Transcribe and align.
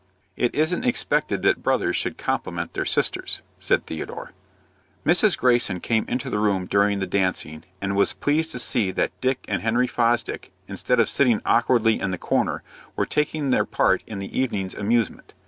"It 0.35 0.55
isn't 0.55 0.83
expected 0.83 1.43
that 1.43 1.61
brothers 1.61 1.95
should 1.95 2.17
compliment 2.17 2.73
their 2.73 2.85
sisters," 2.85 3.41
said 3.59 3.85
Theodore. 3.85 4.31
Mrs. 5.05 5.37
Greyson 5.37 5.79
came 5.79 6.05
into 6.07 6.27
the 6.31 6.39
room 6.39 6.65
during 6.65 6.97
the 6.97 7.05
dancing, 7.05 7.65
and 7.79 7.95
was 7.95 8.13
pleased 8.13 8.51
to 8.53 8.57
see 8.57 8.89
that 8.89 9.11
Dick 9.21 9.45
and 9.47 9.61
Henry 9.61 9.85
Fosdick, 9.85 10.51
instead 10.67 10.99
of 10.99 11.07
sitting 11.07 11.39
awkwardly 11.45 11.99
in 11.99 12.09
the 12.09 12.17
corner, 12.17 12.63
were 12.95 13.05
taking 13.05 13.51
their 13.51 13.63
part 13.63 14.03
in 14.07 14.17
the 14.17 14.39
evening's 14.39 14.73
amusement. 14.73 15.35